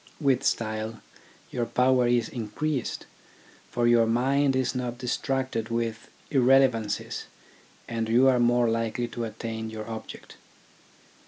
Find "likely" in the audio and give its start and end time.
8.67-9.07